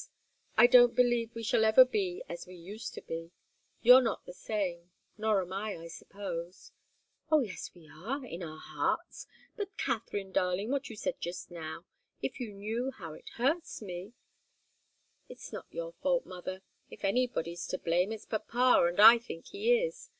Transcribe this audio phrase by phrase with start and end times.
[0.57, 3.29] I don't believe we shall ever be just as we used to be.
[3.83, 6.71] You're not the same nor am I, I suppose."
[7.29, 9.27] "Oh, yes we are in our hearts.
[9.55, 11.85] But, Katharine, darling what you said just now
[12.19, 14.13] if you knew how it hurts me"
[15.29, 16.63] "It's not your fault, mother.
[16.89, 20.09] If anybody's to blame, it's papa, and I think he is.